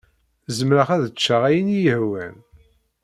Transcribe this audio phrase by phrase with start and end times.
[0.57, 2.35] Zemreɣ ad ččeɣ ayen iyi-yehwan.